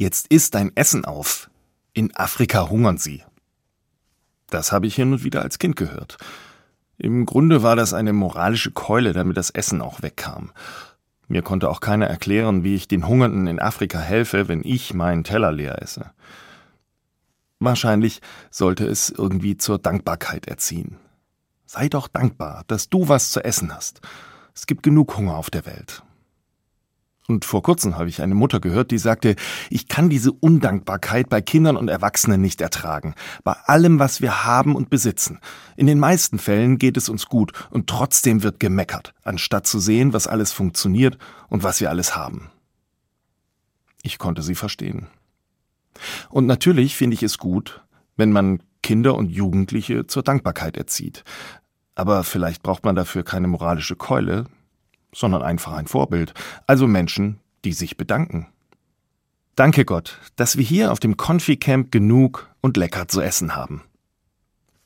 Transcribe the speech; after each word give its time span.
Jetzt 0.00 0.28
isst 0.28 0.54
dein 0.54 0.70
Essen 0.76 1.04
auf. 1.04 1.50
In 1.92 2.14
Afrika 2.14 2.70
hungern 2.70 2.98
sie. 2.98 3.24
Das 4.48 4.70
habe 4.70 4.86
ich 4.86 4.94
hin 4.94 5.12
und 5.12 5.24
wieder 5.24 5.42
als 5.42 5.58
Kind 5.58 5.74
gehört. 5.74 6.18
Im 6.98 7.26
Grunde 7.26 7.64
war 7.64 7.74
das 7.74 7.94
eine 7.94 8.12
moralische 8.12 8.70
Keule, 8.70 9.12
damit 9.12 9.36
das 9.36 9.50
Essen 9.50 9.82
auch 9.82 10.00
wegkam. 10.00 10.52
Mir 11.26 11.42
konnte 11.42 11.68
auch 11.68 11.80
keiner 11.80 12.06
erklären, 12.06 12.62
wie 12.62 12.76
ich 12.76 12.86
den 12.86 13.08
Hungernden 13.08 13.48
in 13.48 13.58
Afrika 13.58 13.98
helfe, 13.98 14.46
wenn 14.46 14.62
ich 14.64 14.94
meinen 14.94 15.24
Teller 15.24 15.50
leer 15.50 15.82
esse. 15.82 16.12
Wahrscheinlich 17.58 18.20
sollte 18.52 18.86
es 18.86 19.10
irgendwie 19.10 19.56
zur 19.56 19.80
Dankbarkeit 19.80 20.46
erziehen. 20.46 20.96
Sei 21.66 21.88
doch 21.88 22.06
dankbar, 22.06 22.62
dass 22.68 22.88
du 22.88 23.08
was 23.08 23.32
zu 23.32 23.44
essen 23.44 23.74
hast. 23.74 24.00
Es 24.54 24.68
gibt 24.68 24.84
genug 24.84 25.16
Hunger 25.16 25.36
auf 25.36 25.50
der 25.50 25.66
Welt. 25.66 26.04
Und 27.30 27.44
vor 27.44 27.62
kurzem 27.62 27.98
habe 27.98 28.08
ich 28.08 28.22
eine 28.22 28.34
Mutter 28.34 28.58
gehört, 28.58 28.90
die 28.90 28.96
sagte, 28.96 29.36
ich 29.68 29.86
kann 29.86 30.08
diese 30.08 30.32
Undankbarkeit 30.32 31.28
bei 31.28 31.42
Kindern 31.42 31.76
und 31.76 31.88
Erwachsenen 31.88 32.40
nicht 32.40 32.62
ertragen. 32.62 33.14
Bei 33.44 33.52
allem, 33.52 33.98
was 33.98 34.22
wir 34.22 34.46
haben 34.46 34.74
und 34.74 34.88
besitzen. 34.88 35.38
In 35.76 35.86
den 35.86 35.98
meisten 35.98 36.38
Fällen 36.38 36.78
geht 36.78 36.96
es 36.96 37.10
uns 37.10 37.26
gut 37.26 37.52
und 37.70 37.86
trotzdem 37.86 38.42
wird 38.42 38.60
gemeckert, 38.60 39.12
anstatt 39.24 39.66
zu 39.66 39.78
sehen, 39.78 40.14
was 40.14 40.26
alles 40.26 40.52
funktioniert 40.52 41.18
und 41.50 41.62
was 41.62 41.82
wir 41.82 41.90
alles 41.90 42.16
haben. 42.16 42.50
Ich 44.02 44.16
konnte 44.16 44.40
sie 44.40 44.54
verstehen. 44.54 45.08
Und 46.30 46.46
natürlich 46.46 46.96
finde 46.96 47.12
ich 47.12 47.22
es 47.22 47.36
gut, 47.36 47.82
wenn 48.16 48.32
man 48.32 48.62
Kinder 48.82 49.16
und 49.16 49.28
Jugendliche 49.28 50.06
zur 50.06 50.22
Dankbarkeit 50.22 50.78
erzieht. 50.78 51.24
Aber 51.94 52.24
vielleicht 52.24 52.62
braucht 52.62 52.84
man 52.84 52.96
dafür 52.96 53.22
keine 53.22 53.48
moralische 53.48 53.96
Keule, 53.96 54.46
sondern 55.12 55.42
einfach 55.42 55.72
ein 55.72 55.86
Vorbild, 55.86 56.34
also 56.66 56.86
Menschen, 56.86 57.40
die 57.64 57.72
sich 57.72 57.96
bedanken. 57.96 58.46
Danke 59.56 59.84
Gott, 59.84 60.18
dass 60.36 60.56
wir 60.56 60.64
hier 60.64 60.92
auf 60.92 61.00
dem 61.00 61.16
Confi-Camp 61.16 61.90
genug 61.90 62.48
und 62.60 62.76
lecker 62.76 63.08
zu 63.08 63.20
essen 63.20 63.56
haben. 63.56 63.82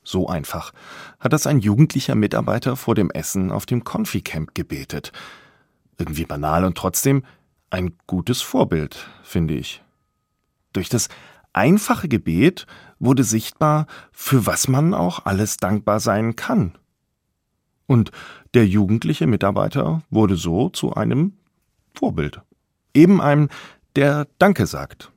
So 0.05 0.29
einfach 0.29 0.73
hat 1.21 1.33
das 1.33 1.47
ein 1.47 1.61
jugendlicher 1.61 2.15
Mitarbeiter 2.15 2.77
vor 2.77 2.95
dem 2.95 3.11
Essen 3.11 3.53
auf 3.53 3.67
dem 3.67 3.85
Confi-Camp 3.85 4.55
gebetet. 4.55 5.13
Irgendwie 5.99 6.25
banal 6.25 6.65
und 6.65 6.77
trotzdem 6.77 7.23
ein 7.71 7.95
gutes 8.07 8.43
Vorbild, 8.43 9.07
finde 9.23 9.55
ich. 9.55 9.83
Durch 10.73 10.89
das 10.89 11.09
einfache 11.53 12.09
Gebet 12.09 12.67
wurde 12.99 13.25
sichtbar, 13.25 13.87
für 14.11 14.47
was 14.47 14.69
man 14.69 14.95
auch 14.95 15.27
alles 15.27 15.59
dankbar 15.59 16.01
sein 16.01 16.35
kann. 16.35 16.73
Und 17.87 18.11
der 18.55 18.67
jugendliche 18.67 19.27
Mitarbeiter 19.27 20.03
wurde 20.11 20.37
so 20.37 20.69
zu 20.69 20.95
einem 20.95 21.35
Vorbild. 21.95 22.41
Eben 22.95 23.21
einem, 23.21 23.49
der 23.97 24.27
Danke 24.39 24.67
sagt. 24.67 25.11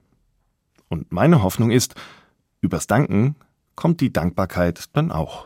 Und 0.90 1.12
meine 1.12 1.42
Hoffnung 1.44 1.72
ist, 1.72 1.96
übers 2.62 2.88
Danken 2.88 3.36
kommt 3.76 4.02
die 4.02 4.14
Dankbarkeit 4.14 4.90
dann 4.94 5.12
auch. 5.12 5.44